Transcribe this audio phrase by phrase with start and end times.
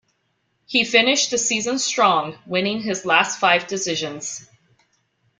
[0.65, 4.49] He finished the season strong, winning his last five decisions.